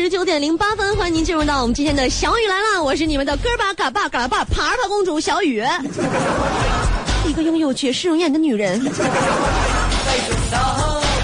[0.00, 5.60] 十九点零八分，欢迎您进入到我们今天的小雨来了，我是你们的哥巴嘎巴嘎巴爬爬公主小雨，
[7.26, 8.80] 一个拥有绝世容颜的女人。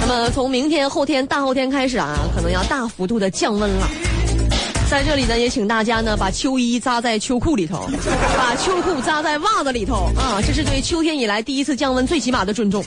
[0.00, 3.86] 那么从明天、后天、大后天开始啊，可能要大幅度的降温了。
[4.90, 7.88] 在这里呢，也请大家呢把秋衣扎在秋裤里头，
[8.36, 12.84] 把秋裤扎在袜子里头啊，这是对秋天以来第一次降温最起码的尊重。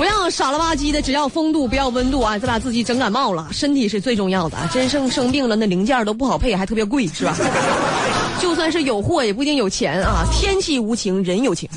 [0.00, 2.38] 不要傻了吧唧的，只要风度不要温度啊！
[2.38, 4.56] 再把自己整感冒了，身体是最重要的。
[4.72, 7.36] 真生生病了，那零件都不好配，还特别贵，是吧？
[8.40, 10.24] 就算是有货，也不一定有钱啊！
[10.32, 11.68] 天气无情，人有情。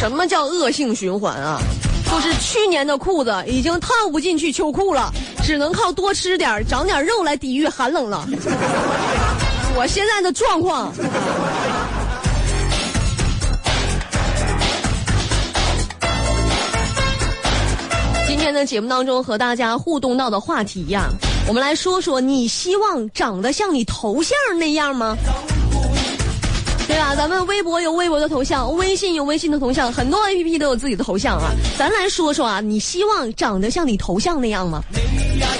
[0.00, 1.60] 什么叫恶性循环啊？
[2.10, 5.08] 就是去年的裤子已经套不进去秋裤了，
[5.44, 8.28] 只能靠多吃点、长点肉来抵御寒冷了。
[9.76, 10.92] 我现在的状况。
[18.40, 21.10] 今天的节目当中和大家互动到的话题呀，
[21.46, 25.14] 我们来说说你希望长得像你头像那样吗？
[26.88, 27.14] 对吧？
[27.14, 31.50] 咱们微博有微博的头像，微信有微信的头像，很多 A P P 都有自己的头像啊。
[31.78, 34.80] 咱来说说啊，你希望长得像你头像那样吗？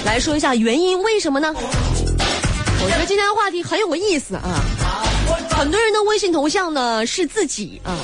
[0.03, 1.53] 来说一下原因，为什么呢？
[1.53, 4.59] 我觉得今天的话题很有意思啊。
[5.51, 7.95] 很多人的微信头像呢是自己啊，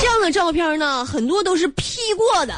[0.00, 2.54] 这样的照片呢很多都是 P 过的。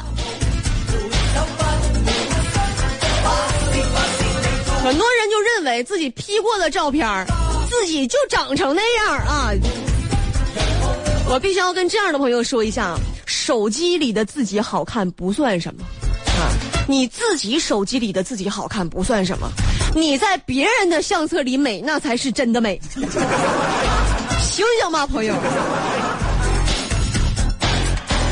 [4.83, 7.07] 很多人就认为自己 P 过的照片
[7.69, 9.49] 自己就长成那样啊！
[11.29, 15.85] 我必须要跟这样的朋友说一下，手机里的自己好看不算什么
[16.37, 16.51] 啊，
[16.85, 19.49] 你自己手机里的自己好看不算什么，
[19.95, 22.77] 你在别人的相册里美，那才是真的美。
[22.91, 25.33] 醒醒吧，朋友！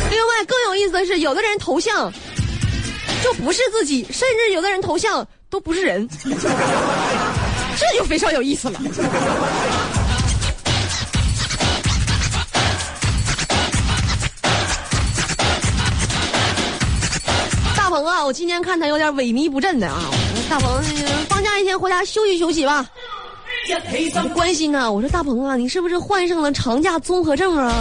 [0.10, 2.12] 另外更有意思的是，有的人头像
[3.24, 5.26] 就不是自己，甚至有的人头像。
[5.52, 8.80] 都不是人，这就非常有意思了。
[17.76, 20.10] 大鹏啊，我今天看他有点萎靡不振的啊。
[20.50, 20.82] 大鹏，
[21.28, 22.88] 放假一天回家休息休息吧。
[24.34, 27.74] 关心呢，我说大鹏啊，你是不是患上了长假综合症啊？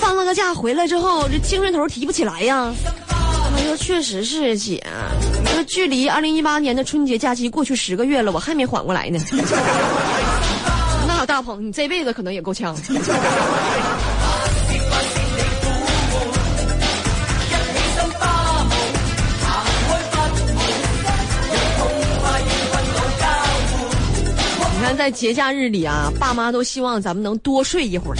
[0.00, 2.74] 放了个假回来之后，这精神头提不起来呀？
[3.76, 4.82] 说：“确实是姐，
[5.44, 9.18] 这距离二零一八年的春节假期过去十个月了，我还没缓过来呢。
[11.06, 12.98] 那大鹏，你这辈子可能也够呛。”你
[24.82, 28.16] 看，在节假日里啊，爸妈都希望咱们能多睡一会儿。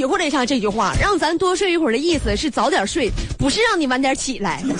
[0.00, 4.62] 我体会了一下这句话，让咱多睡一会儿的意思是早点睡，不是让你晚点起来。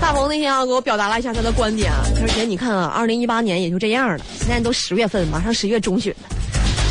[0.00, 6.28] 大鹏那天啊，给我表达了一下他的观点啊，他说：“姐，你看啊，二零一八年也就这样了，现在都十月份，马上十月中旬了，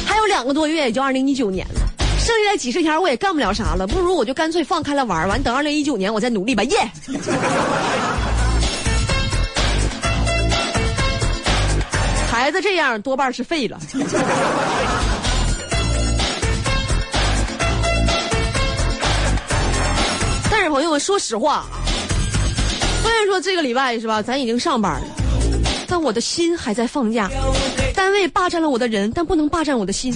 [0.06, 1.82] 还有两个多月也就二零一九年了，
[2.18, 6.78] 剩下的几十天我也干不了啥了，不如我就干脆放开了玩，完等二零一九年我再努力吧，耶！”
[12.46, 13.80] 孩子这样多半是废了。
[20.52, 21.66] 但是朋友们，说实话，
[23.02, 25.08] 虽然说这个礼拜是吧，咱已经上班了，
[25.88, 27.28] 但我的心还在放假。
[27.96, 30.16] 单位霸占了我的人，但不能霸占我的心。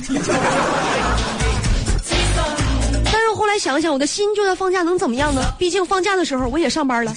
[3.12, 5.42] 但是后来想想，我的心就在放假，能怎么样呢？
[5.58, 7.12] 毕竟放假的时候我也上班了。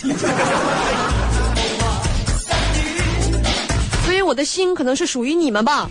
[4.23, 5.89] 我的心可能是属于你们吧，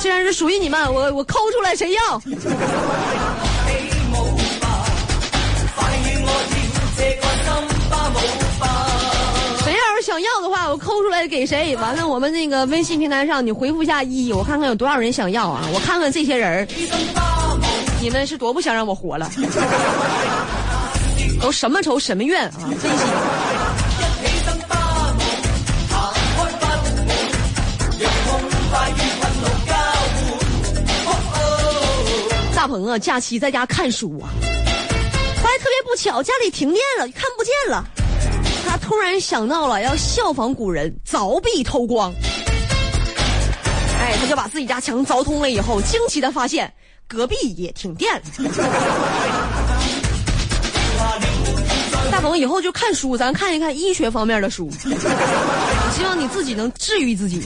[0.00, 2.20] 既然是属于你们，我我抠出来谁要？
[9.64, 11.76] 谁要是想要的话，我抠出来给谁？
[11.76, 15.62] 完了，我们那个微信平台上你回复一下一，我看看有多少人想要啊？
[15.74, 16.66] 我看看这些人，
[18.00, 19.30] 你们是多不想让我活了？
[21.40, 22.70] 都什么仇什么怨啊？
[22.80, 23.04] 分析。
[32.68, 34.28] 鹏啊，假期在家看书啊，
[35.42, 37.82] 发现特别不巧，家里停电了，看不见了。
[38.66, 42.12] 他突然想到了要效仿古人，凿壁偷光。
[43.98, 46.70] 哎，他就把自己家墙凿通了以后，惊奇的发现
[47.06, 48.20] 隔壁也停电了。
[52.12, 54.70] 大鹏以后就看书，咱看一看医学方面的书。
[54.70, 57.40] 希望你自己能治愈自己。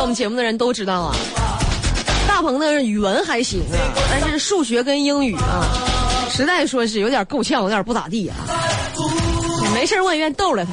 [0.00, 1.16] 我们节目的人都知道啊。
[2.28, 5.66] 大鹏的语文还行啊，但是数学跟英语啊，
[6.30, 8.36] 实在说是有点够呛，有点不咋地啊。
[9.74, 10.70] 没事我也愿意逗了他。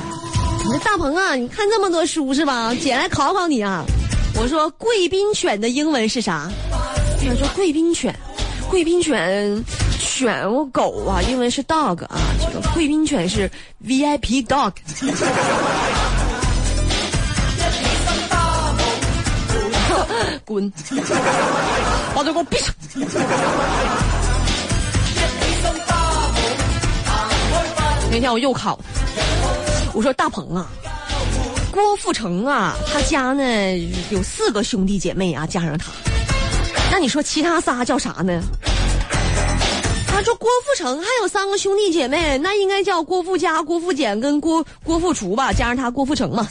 [0.63, 2.73] 你说大鹏啊，你看这么多书是吧？
[2.81, 3.83] 姐来考考你啊。
[4.39, 6.49] 我说贵宾犬的英文是啥？
[7.19, 8.15] 他说贵宾犬，
[8.69, 9.63] 贵宾犬，
[9.99, 13.49] 犬我狗啊，英文是 dog 啊，这个贵宾犬是
[13.85, 14.71] VIP dog。
[20.47, 20.71] 滚！
[22.15, 22.73] 把嘴给我闭上！
[28.09, 28.79] 那天我又考，
[29.93, 30.65] 我说大鹏啊，
[31.69, 33.77] 郭富城啊，他家呢
[34.09, 35.91] 有四个兄弟姐妹啊，加上他，
[36.89, 38.41] 那你说其他仨叫啥呢？
[40.07, 46.47] 他说郭富城还有三个兄弟姐妹，那应该叫郭富家、郭富简跟郭郭富厨吧，加上他郭富城嘛。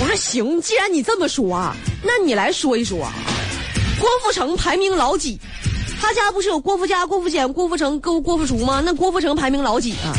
[0.00, 2.98] 我说行，既然你这么说啊，那你来说一说，
[3.98, 5.40] 郭富城排名老几？
[6.00, 8.82] 他家不是有郭富家、郭富简、郭富城、郭郭富厨吗？
[8.84, 10.12] 那郭富城排名老几啊？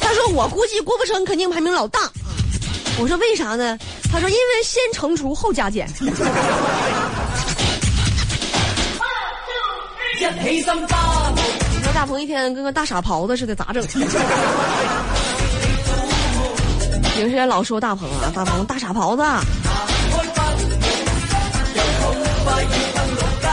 [0.00, 2.10] 他说我估计郭富城肯定排名老大。
[2.98, 3.78] 我说为啥呢？
[4.10, 5.88] 他说因为先成厨后加减。
[6.00, 6.10] 你
[11.82, 13.86] 说大鹏一天跟个大傻狍子似的，咋整？
[17.16, 19.22] 平时也老说大鹏啊，大鹏大傻狍子。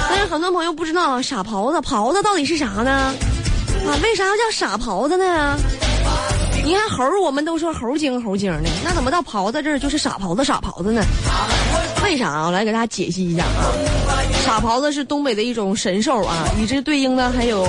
[0.10, 2.92] 但是很多朋友不知道傻狍子，狍子到底是啥呢？
[2.92, 5.58] 啊，为啥要叫傻狍子呢？
[6.66, 11.02] 你看猴我们都说猴精猴精的，那怎么到狍子这儿就是傻狍子傻狍子呢？
[12.04, 12.44] 为啥？
[12.44, 13.72] 我来给大家解析一下啊。
[14.46, 17.66] 傻狍子是东北的一种神兽啊，与之对应的还有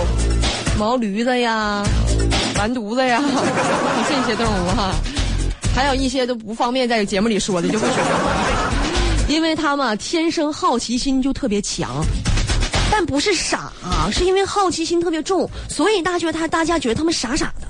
[0.77, 1.85] 毛驴子呀、
[2.59, 3.23] 完犊子呀
[4.09, 4.93] 这些动物哈。
[5.75, 7.95] 还有一些都不方便在节目里说的，就不说，
[9.29, 12.05] 因为他们天生好奇心就特别强，
[12.93, 17.67] 但不是傻啊，是因为好奇心特别重，所以大觉他大家觉得他们傻傻的。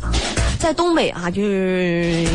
[0.60, 2.26] 在东北啊，就是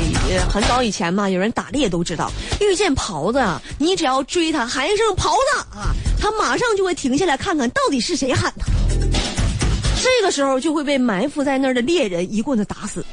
[0.51, 2.31] 很早以前嘛，有人打猎都知道，
[2.61, 8.65] 遇见狍子啊，你只要追他喊一声狍子啊，他马上就会停下来看看到底是谁喊他，
[10.01, 13.05] 这个时候就会被埋伏在那儿的猎人一棍子打死。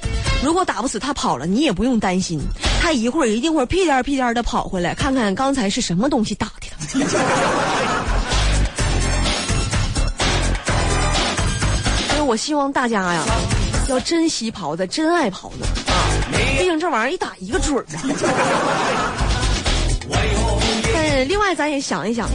[0.44, 2.40] 如果打不死他跑了，你也不用担心，
[2.80, 6.66] 他一会儿一定会屁颠屁颠的跑回来，看看刚才是什么东西打的。
[12.08, 13.24] 所以我希望大家呀，
[13.88, 15.94] 要珍惜狍子，真爱狍子啊！
[16.58, 18.02] 毕竟这玩意儿一打一个准儿啊。
[20.94, 22.28] 但另外咱也想一想，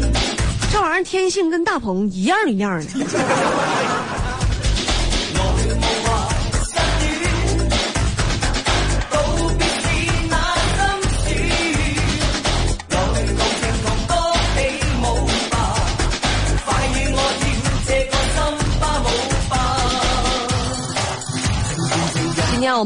[0.74, 2.88] 这玩意儿天性跟大鹏一样一样的。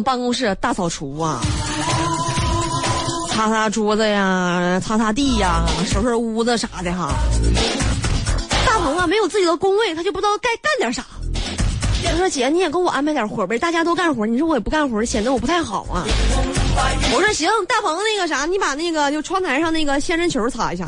[0.01, 1.39] 办公室大扫除啊，
[3.29, 7.13] 擦擦桌子呀，擦擦地呀，收拾屋子啥的哈。
[8.65, 11.05] 大鹏啊，没有自己的工位，他就不知道该干点啥。
[12.07, 16.05] 他说：“姐，你也给我安排点活呗，大家都干活，你说我也不干活，显得我不太好啊。”
[17.11, 20.85] 我说：“行，大鹏那个啥，你把那个就窗台上那个仙人球擦一下。”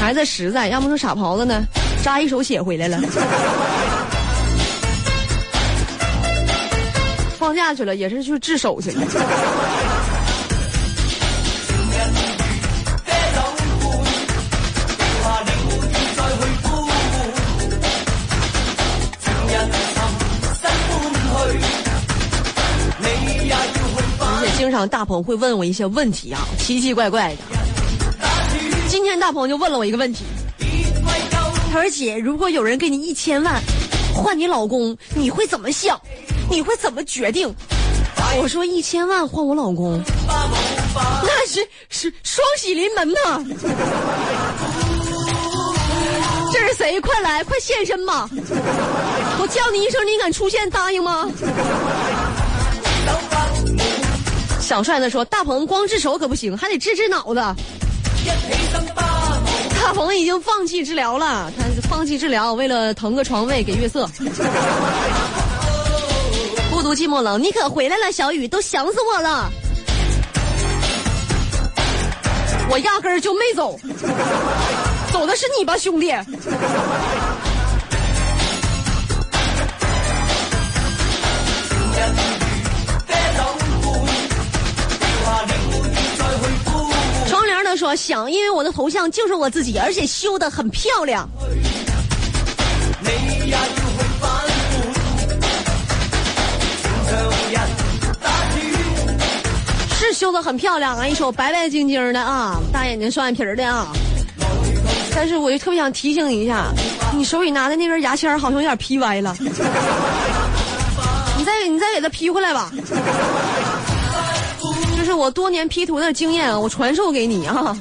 [0.00, 1.64] 孩子实在，要么说傻狍子呢，
[2.02, 2.98] 扎一手血回来了。
[7.46, 9.06] 放假去了，也是去治手去了。
[24.28, 27.36] 而且经常大鹏会问我一些问题啊，奇奇怪怪的。
[28.88, 30.24] 今天大鹏就问了我一个问题，
[31.72, 33.62] 他说：“姐，如果有人给你一千万
[34.12, 35.96] 换你老公，你会怎么想？”
[36.50, 37.54] 你会怎么决定？
[38.38, 40.02] 我说一千万换我老公，
[40.94, 43.44] 那是是双喜临门呐！
[46.52, 47.00] 这是谁？
[47.00, 48.28] 快来，快现身吧！
[49.38, 50.68] 我叫你一声，你敢出现？
[50.70, 51.28] 答应吗？
[54.60, 57.34] 小帅子说：“大鹏光治手可不行，还得治治脑子。”
[59.80, 64.10] 大鹏已经放弃治疗了，他放弃治疗，为了腾个床位给月色。
[66.86, 69.50] 孤独寂寞冷，你可回来了，小雨，都想死我了。
[72.70, 73.76] 我压根儿就没走，
[75.12, 76.12] 走的是你吧，兄弟。
[87.64, 91.28] 呢说想，因为我的头像就是我自己，而且修的很漂亮。
[93.02, 93.85] 是
[100.16, 103.86] 修的很漂亮啊，一手白白净净的啊，大眼睛双眼皮的啊。
[105.14, 106.72] 但是我就特别想提醒你一下，
[107.14, 109.50] 你手里拿的那根牙签好像有点劈歪了，你
[111.44, 112.72] 再你再给它劈回来吧。
[114.96, 117.76] 这是我多年 P 图的经验，我传授给你啊。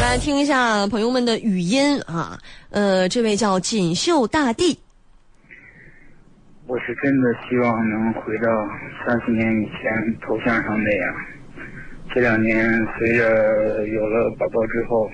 [0.00, 2.38] 来听一下朋友们的语音啊，
[2.70, 4.78] 呃，这位叫锦绣大地。
[6.70, 8.48] 我是真的希望能回到
[9.04, 11.14] 三四年以前头像上那样。
[12.14, 12.64] 这两年
[12.96, 15.10] 随着有了宝宝之后，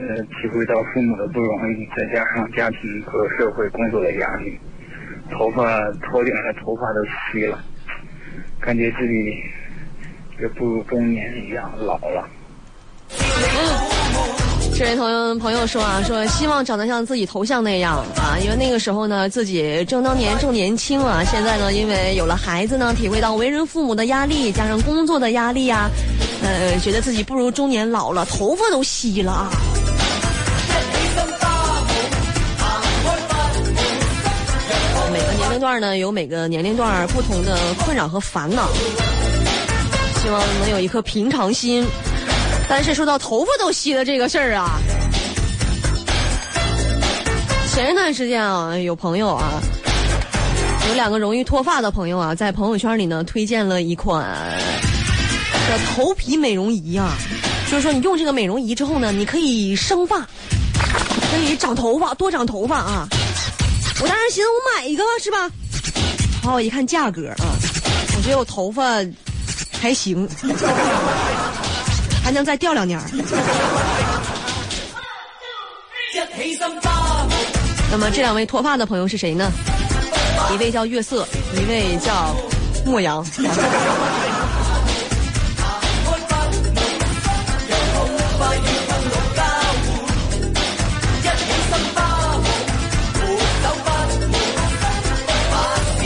[0.00, 4.58] 呃，体会到父母的不容易，再加上家庭和社会工作的压力，
[5.30, 7.56] 头发头顶的头发都稀了，
[8.60, 9.40] 感觉自己
[10.40, 12.28] 也不如中年一样老了。
[14.78, 21.24] 这位朋友朋友说啊，说希望长得像自己头像那样啊，因为那个时候呢，自己正当年正年轻啊。
[21.24, 25.90] 现在呢，因为有了孩子呢，体会到为人父母的压力，加上工作的压力呀，
[26.44, 29.50] 呃，觉得自己不如中年老了，头发都稀了啊。
[35.12, 38.68] 每个年龄段呢，有每个年龄段不同的困扰和烦恼，
[40.22, 41.84] 希望能有一颗平常心。
[42.68, 44.78] 但是说到头发都稀了这个事儿啊，
[47.72, 49.60] 前一段时间啊，有朋友啊，
[50.88, 54.22] 有两个容易脱发的朋友啊，在朋友圈里呢推荐了一款
[55.68, 57.16] 的头皮美容仪啊，
[57.70, 60.18] 就是说你用这个美容仪之后呢，你可以生发，
[61.30, 63.08] 可以长头发，多长头发啊。
[64.00, 65.50] 我当时寻思我买一个吧是吧？
[66.42, 67.48] 好，我一看价格啊，
[68.16, 69.02] 我觉得我头发
[69.80, 70.28] 还行。
[72.28, 73.00] 还能再掉两年
[77.90, 79.50] 那么这两位脱发的朋友是谁呢？
[80.52, 82.36] 一位叫月色，一位叫
[82.84, 83.24] 莫阳。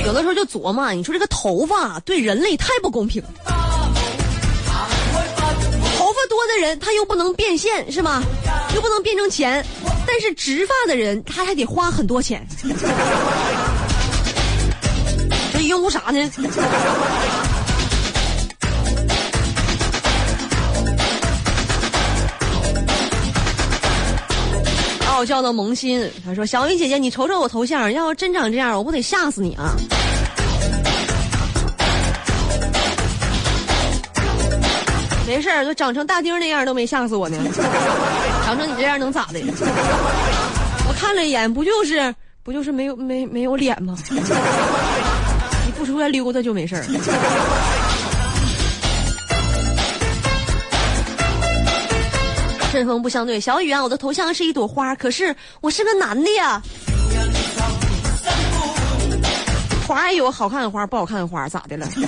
[0.06, 3.20] 有的时候就琢磨，你说这个头发对人类太不公平。
[6.32, 8.22] 多的人他又不能变现是吗？
[8.74, 9.62] 又不能变成钱，
[10.06, 12.46] 但是植发的人他还得花很多钱。
[15.52, 16.32] 这因为啥呢？
[25.08, 29.76] 傲娇的萌新他说：“小雨姐姐，你瞅瞅我头像，要是真长这样，我不得吓死你啊！”
[35.32, 37.38] 没事儿，都长成大丁那样都没吓死我呢。
[38.44, 39.40] 长成你这样能咋的？
[40.86, 43.96] 我看了一眼，不就是不就是没有没没有脸吗？
[45.64, 46.84] 你不出来溜达就没事儿。
[52.70, 56.60] 针锋不相对，小雨啊，我的头像是一朵花，可是我是个男的呀。
[59.88, 61.88] 花也有好看的花，不好看的花，咋的了？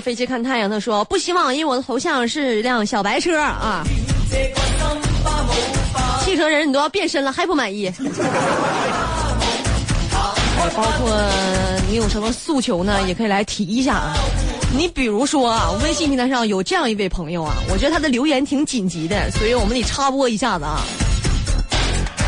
[0.00, 3.84] 着飞机看太阳，他说不希望，因为我的头像是一辆小白车啊。
[6.24, 7.92] 汽车人你都要变身了，还不满意？
[10.76, 11.10] 包括
[11.88, 13.00] 你有什么诉求呢？
[13.06, 14.14] 也可以来提一下啊。
[14.74, 20.80] 你比如说啊，微信平台上有这样一位朋友啊，我觉得他的留言挺紧急的，所以我们得插播一下子啊。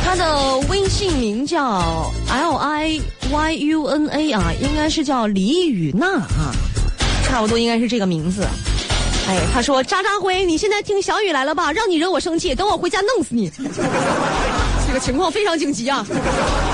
[0.05, 3.00] 他的微信名叫 L I
[3.31, 6.52] Y U N A 啊，应该是叫李雨娜啊，
[7.33, 8.47] 差不多应该是这个名字。
[9.27, 11.73] 哎，他说渣渣辉，你现在听小雨来了吧？
[11.73, 13.51] 让你惹我生气，等我回家弄死你。
[14.87, 16.07] 这个情况非常紧急啊！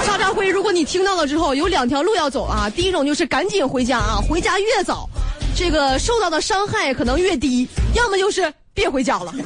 [0.05, 2.69] 渣渣辉，如果你听到了之后，有两条路要走啊。
[2.75, 5.09] 第一种就是赶紧回家啊，回家越早。
[5.55, 9.33] 这个受到的伤害可能越低，要么就是别回家了。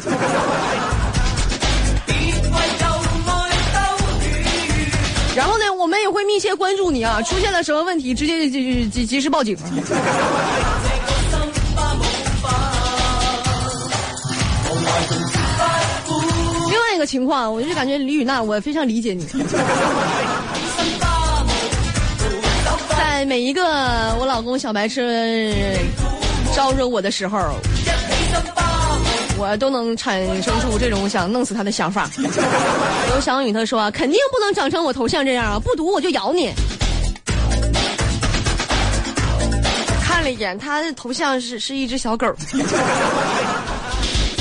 [5.36, 9.54] 然后呢，我们也会密切关注你啊，出现了什么问题，直接就及及时报警。
[17.02, 19.26] 个情况，我就感觉李雨娜，我非常理解你。
[22.96, 25.76] 在每一个我老公小白痴
[26.54, 27.56] 招惹我的时候，
[29.36, 32.08] 我都能产生出这种想弄死他的想法。
[32.16, 36.52] 刘翔宇他说：“肯定不能长成我头像这样啊，不读我就咬你。”
[40.06, 42.32] 看了一眼，他的头像是是一只小狗。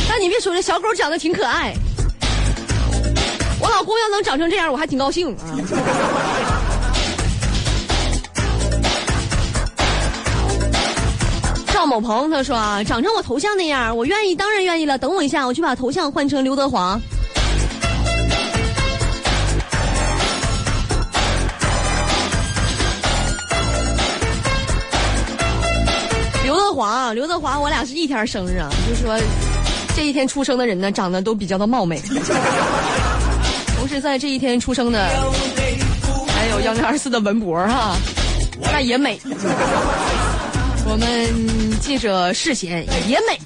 [0.08, 1.74] 但你别说，这小狗长得挺可爱。
[3.72, 5.56] 我老公要能长成这样，我还挺高兴啊。
[11.74, 14.98] 赵某鹏他说啊，长成我头像那样，我愿意，当然愿意了。
[14.98, 17.00] 等我一下，我去把头像换成刘德华。
[26.44, 29.18] 刘德华，刘德华，我俩是一天生日啊，就说
[29.96, 32.02] 这一天出生的人呢，长得都比较的貌美。
[33.92, 35.06] 是在这一天出生的，
[36.30, 37.94] 还有幺零二四的文博哈，
[38.72, 39.20] 那也美。
[40.86, 43.38] 我们记者世贤也美。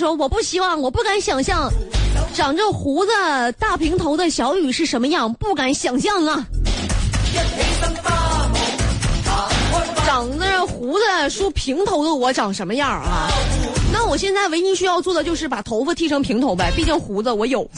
[0.00, 1.70] 说：“我不希望，我不敢想象。”
[2.32, 3.12] 长着胡子、
[3.58, 5.32] 大平头的小雨是什么样？
[5.34, 6.46] 不敢想象啊！
[10.06, 13.28] 长着胡子梳平头的我长什么样啊？
[13.92, 17.68] 那我现在唯一需要做的就是把头发剃成平头呗，毕竟胡子我有。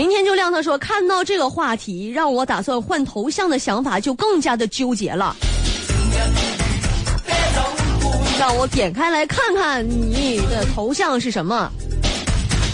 [0.00, 5.36] 明天就亮他说，看到这个话题，让我打算换头像的想法就更加的纠结了。
[8.38, 11.70] 让我点开来看看你的头像是什么？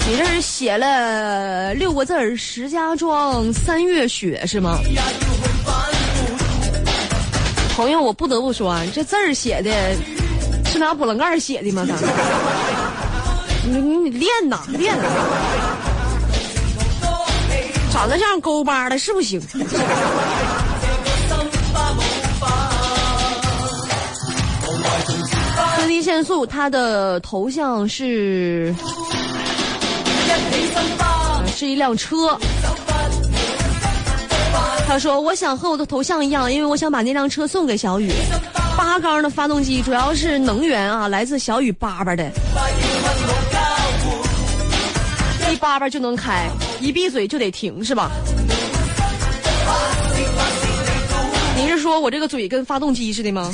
[0.09, 4.79] 你这是写了六个字儿“石家庄三月雪”是吗？
[7.75, 9.97] 朋友，我不得不说，这字儿写的
[10.67, 11.85] 是拿波棱盖写的吗？
[13.69, 15.03] 你你练呐练呐，
[17.97, 19.41] 长得像勾巴的是不行。
[25.75, 28.75] 颗粒限速，他的头像是
[31.57, 32.39] 是一辆车。
[34.87, 38.13] 他说：“我想和我的头像一样，因为我想把那辆车送给小雨。
[38.77, 42.31] 八缸的发动机，主要是能源啊，来自小雨叭叭的，
[45.51, 46.47] 一叭叭就能开，
[46.81, 48.11] 一闭嘴就得停，是吧？
[51.57, 53.53] 你是说我这个嘴跟发动机似的吗？”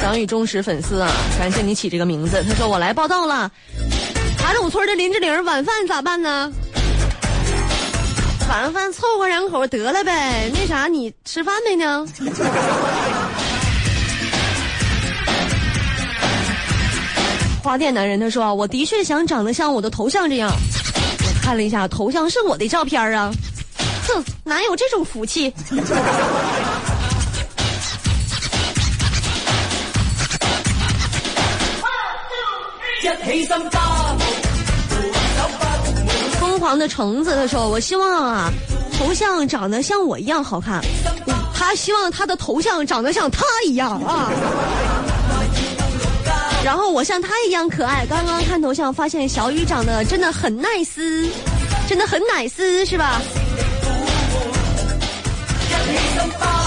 [0.00, 2.42] 小雨忠实粉丝啊，感谢你起这个名字。
[2.48, 3.50] 他说我来报道了，
[4.38, 6.52] 塔鲁村的林志玲晚饭咋办呢？
[8.48, 10.48] 晚饭凑合两口得了呗。
[10.54, 12.06] 那啥，你吃饭没呢？
[17.62, 20.48] 花店男人他说我的确想长得像我的头像这样。
[20.50, 23.32] 我看了一下头像是我的照片啊，
[24.06, 25.52] 哼，哪有这种福气？
[33.48, 33.70] 疯
[36.66, 38.50] 狂的橙子他说：“我希望啊，
[38.98, 40.82] 头像长得像我一样好看。
[41.54, 44.28] 他希望他的头像长得像他一样啊。
[46.64, 48.04] 然后我像他一样可爱。
[48.10, 51.30] 刚刚看头像发现小雨长得真的很 nice，
[51.88, 53.22] 真的很 nice 是吧？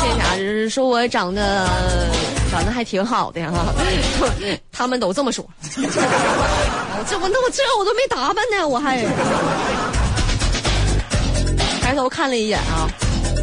[0.01, 1.67] 谢谢啊，就是说我长得。”
[2.51, 3.73] 长得还挺好的哈，
[4.71, 5.45] 他们都这么说。
[7.07, 9.03] 这我那我这我都没打扮呢，我还
[11.81, 12.89] 抬头看了一眼啊，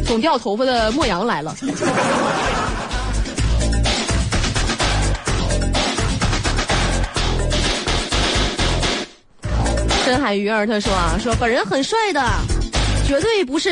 [0.05, 1.55] 总掉头发的莫阳来了。
[10.05, 12.21] 深海鱼儿他说啊，说本人很帅的，
[13.05, 13.71] 绝对不是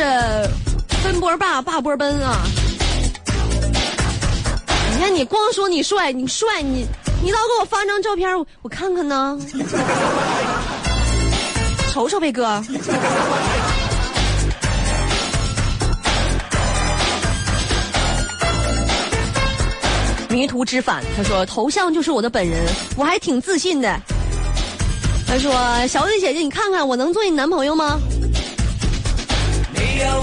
[1.03, 2.41] 奔波霸霸波奔啊。
[4.95, 6.87] 你看，你光说你帅，你帅，你
[7.21, 9.37] 你倒给我发张照片，我我看看呢，
[11.91, 12.63] 瞅瞅呗，哥。
[20.29, 23.99] 迷途知返，他说头像就是我的本人，我还挺自信的。
[25.27, 25.53] 他说
[25.87, 27.99] 小雨姐姐，你看看我能做你男朋友吗？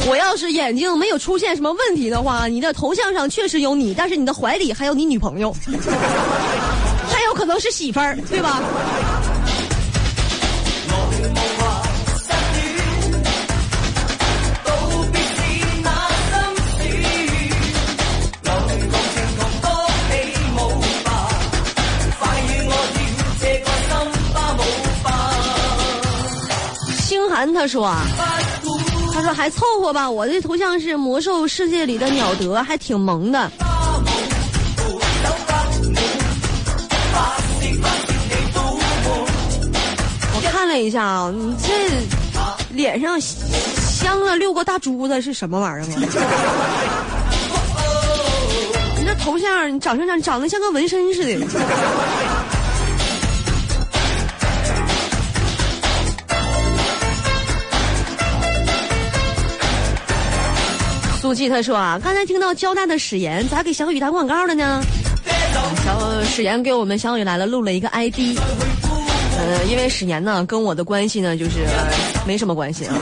[0.08, 5.54] 我要是眼睛没有出现什么问题的话，你的头像上确实有你，但是你的怀里还有你女朋友，
[7.10, 8.60] 还有可能是媳妇儿，对吧？
[27.04, 28.06] 星寒他说啊。
[29.22, 33.50] 说还凑合吧，我这头像是魔兽世界里的鸟德，还挺萌的。
[40.34, 41.68] 我看了一下啊，你这
[42.74, 45.86] 脸上镶了六个大珠子是什么玩意儿啊？
[48.98, 51.46] 你这头像，你长相长长得像个纹身似的。
[61.32, 64.82] 苏记他说啊，刚才听到交大的史岩咋给小雨打广告了呢？
[65.82, 68.36] 小史岩给我们小雨来了录了一个 ID，
[69.38, 71.66] 呃，因为史岩呢跟我的关系呢就是
[72.26, 72.94] 没什么关系啊。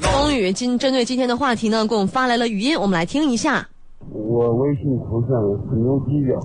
[0.00, 3.66] 风雨今针对今天的话题呢，给我们发来了语音，我们来听一下。
[4.06, 6.40] 我微信头像是牛犄角，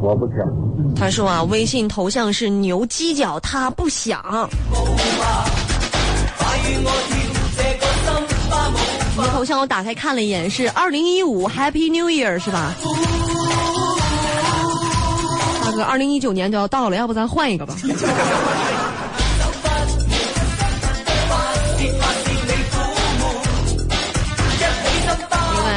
[0.00, 0.46] 我不想。
[0.94, 4.20] 他说啊，微信头像是牛犄角，他不想。
[9.16, 12.74] 你头像我打开看了一眼，是二零一五 Happy New Year 是吧？
[15.64, 17.74] 大哥，二零一九年就要到了，要不咱换一个吧？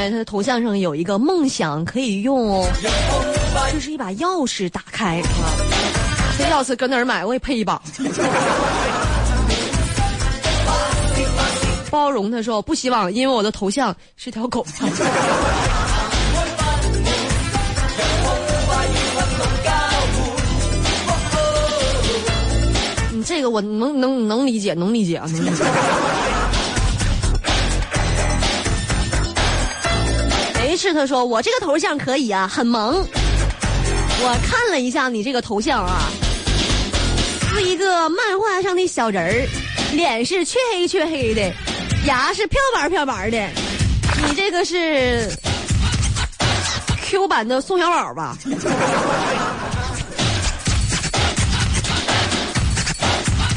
[0.10, 2.66] 他的头像上有一个梦想可以用，
[3.72, 5.26] 这是一把钥匙打开啊！
[6.38, 7.24] 这钥匙搁哪儿买？
[7.26, 7.82] 我也配一把。
[11.90, 14.66] 包容他说不希望，因为我的头像是条狗。
[23.12, 25.64] 你这个我能能能理解，能理解啊，能理解。
[30.86, 33.04] 是他说我这个头像可以啊，很萌。
[34.22, 36.12] 我看了一下你这个头像啊，
[37.52, 39.48] 是一个漫画上的小人儿，
[39.94, 41.52] 脸是黢黑黢黑的，
[42.06, 43.50] 牙是漂白漂白的。
[44.28, 45.28] 你这个是
[47.02, 48.38] Q 版的宋小宝吧？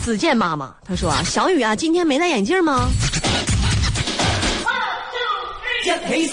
[0.03, 2.89] 子健妈妈他说啊，小雨啊，今天没戴眼镜吗？
[5.85, 6.27] 熟悉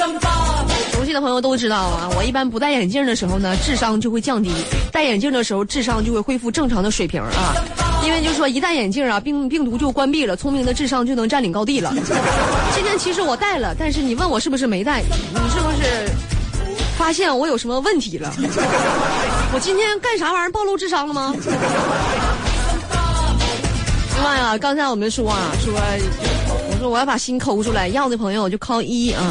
[1.16, 4.52] 的朋友都知道啊，我一般不戴眼镜的时候呢，智商就会降低；
[4.92, 7.56] 戴眼镜的时候，智商就会恢复正常的水平啊。
[8.04, 11.94] 因为就说一戴眼镜啊，病病毒就关闭了，聪明的智商就能占领高地了。
[12.76, 16.10] 今天其实我戴了，但是你问我是不是没戴，你是不是
[16.98, 18.34] 发现我有什么问题了？
[19.54, 21.34] 我今天干啥玩意儿暴露智商了吗？
[24.16, 29.22] 另外啊，刚才我们说啊，说我说我要把心抠出来，要的朋友就扣一啊。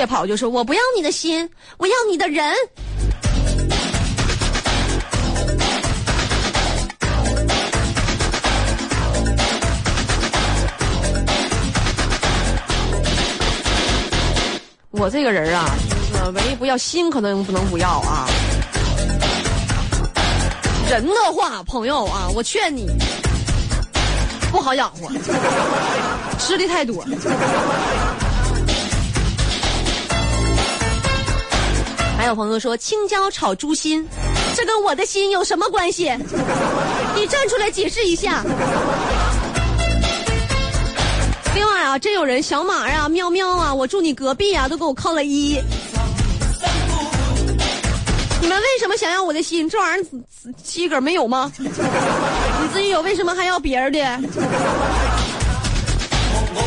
[0.00, 2.54] 夜跑就说：“我不要你的心，我要你的人。”
[14.92, 15.66] 我这个人啊，
[16.10, 18.26] 就是唯一不要心，可能不能不要啊。
[20.88, 22.88] 人的话，朋友啊，我劝你
[24.50, 25.10] 不好养活，
[26.40, 27.04] 吃的太多。
[32.20, 34.06] 还有朋友说青椒炒猪心，
[34.54, 36.14] 这跟我的心有什么关系？
[37.14, 38.44] 你站出来解释一下。
[41.54, 45.58] 另外啊，真有人小马呀、喵喵啊，我住你隔壁啊，都给我扣了一。
[48.42, 49.66] 你们为什么想要我的心？
[49.66, 50.06] 这玩意儿
[50.62, 51.50] 自个儿没有吗？
[51.56, 51.70] 你
[52.70, 53.98] 自己有，为什么还要别人的？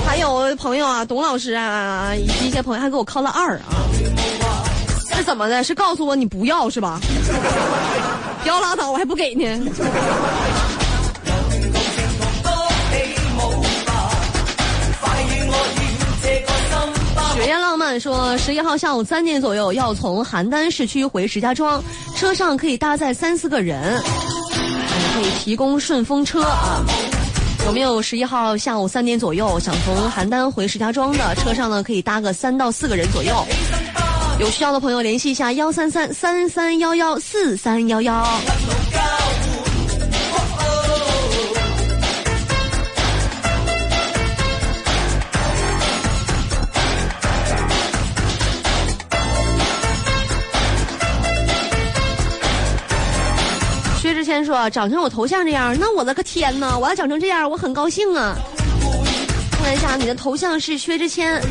[0.03, 3.69] 还有朋友啊，董老师啊，以及一些朋友还给我扣了二啊。
[5.15, 5.63] 是怎么的？
[5.63, 6.99] 是告诉我你不要是吧？
[8.41, 9.43] 不要拉倒，我还不给呢。
[17.35, 21.83] 学院浪漫说，十一号下午三点左右要从邯郸市区回石家庄，
[22.15, 24.01] 车上可以搭载三四个人，
[25.15, 26.81] 可以提供顺风车啊。
[27.65, 31.81] 有没有十一号下午三点左右想从邯郸回石家庄的车上呢？
[31.81, 33.45] 可以搭个三到四个人左右。
[34.43, 38.27] 有需要的朋友联系一下幺三三三三幺幺四三幺幺。
[54.01, 56.77] 薛之谦说：“长成我头像这样，那我的个天呐！
[56.77, 58.35] 我要长成这样，我很高兴啊！
[59.51, 61.41] 看一下，你的头像是薛之谦，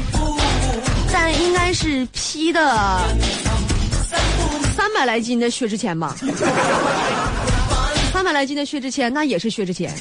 [1.12, 2.60] 但应该是批的
[4.74, 6.16] 三百来斤的薛之谦吧？
[8.12, 9.92] 三百来斤的薛之谦，那也是薛之谦，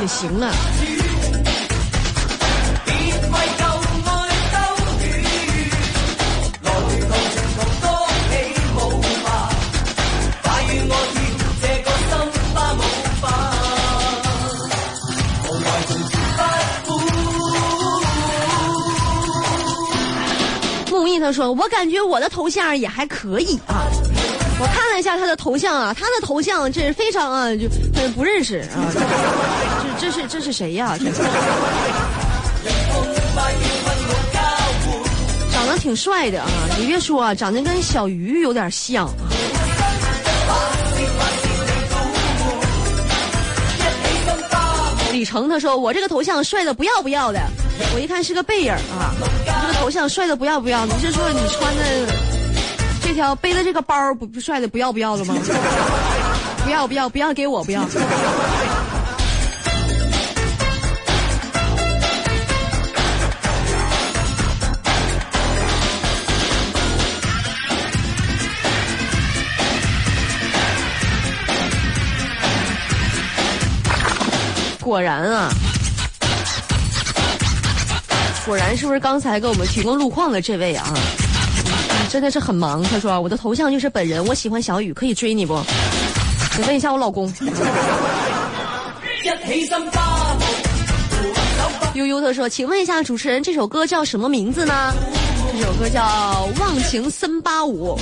[0.00, 0.52] 也行了。”
[21.32, 23.86] 说：“我感觉我的头像也还可以啊，
[24.60, 28.92] 我看了一下他的头像啊，他的头像这是非常啊，就他不认识啊，
[29.98, 30.96] 这这是这是谁呀？
[35.52, 39.08] 长得挺帅的啊，你别说啊，长得跟小鱼有点像。”
[45.12, 47.40] 李成他说：“我这个头像帅的不要不要的，
[47.94, 49.12] 我一看是个背影啊。”
[49.80, 51.82] 头像帅的不要不要，你是说你穿的
[53.02, 55.34] 这条背的这个包不不帅的不要不要的吗？
[56.64, 57.82] 不要不要不要给我不要。
[74.82, 75.50] 果然啊。
[78.50, 80.92] 果然是不是刚才给我们提供路况的这位啊？
[82.10, 82.82] 真的是很忙。
[82.82, 85.56] 他说我的头像就是本人，我喜欢小雨，可以追你不？
[86.58, 87.32] 你问一下我老公。
[91.94, 94.92] 悠悠他说，请问一下主持人，这首歌叫什么名字呢？
[95.52, 96.02] 这首歌叫
[96.60, 97.96] 《忘情森巴舞》。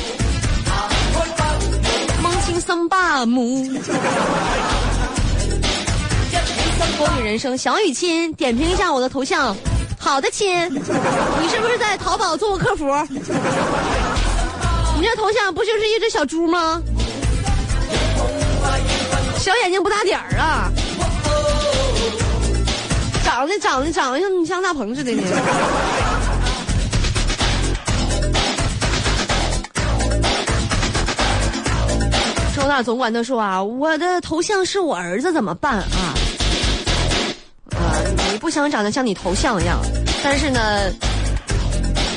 [2.25, 3.69] 忘情森巴舞。
[6.97, 9.55] 风雨人生，小雨亲，点评一下我的头像。
[10.09, 10.81] 好的，亲，你
[11.51, 12.87] 是不是在淘宝做过客服？
[14.97, 16.83] 你这头像不就是一只小猪吗？
[19.39, 20.73] 小眼睛不大点儿啊，
[23.23, 25.23] 长得长得长得像像大鹏似的呢。
[32.57, 36.15] 周大总管他说啊，我的头像是我儿子，怎么办啊？
[38.39, 39.81] 不想长得像你头像一样，
[40.23, 40.91] 但是呢，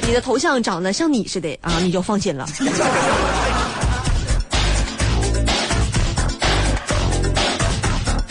[0.07, 2.47] 你的头像长得像你似的啊，你就放心了。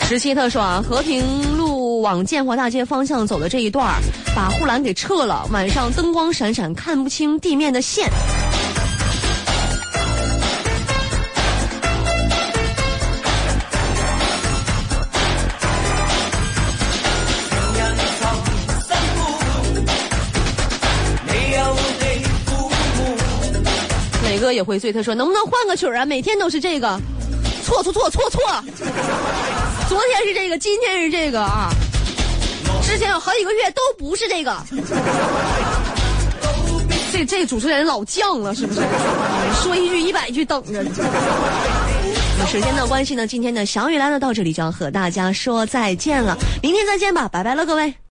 [0.07, 4.01] 十七特说啊，和平路往建华大街方向走的这一段
[4.35, 8.09] 把护栏给撤了，晚上灯光闪闪，看不清地面的线。
[24.51, 26.05] 也会醉，他说能不能换个曲儿啊？
[26.05, 26.99] 每天都是这个，
[27.63, 28.41] 错错错错错，
[29.87, 31.69] 昨天是这个，今天是这个啊，
[32.83, 34.55] 之前有好几个月都不是这个，
[37.11, 38.81] 这这主持人老犟了，是不是？
[39.61, 40.83] 说一句一百句等着。
[42.39, 48.01] 那时间的关系呢，今天的小雨来了到这里就要和大家说再见了，明天再见吧，拜拜了各位。